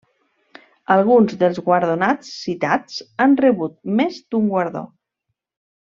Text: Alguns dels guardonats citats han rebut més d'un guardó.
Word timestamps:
Alguns 0.95 1.35
dels 1.43 1.59
guardonats 1.67 2.31
citats 2.39 2.97
han 3.27 3.37
rebut 3.45 3.79
més 4.01 4.19
d'un 4.33 4.49
guardó. 4.57 4.85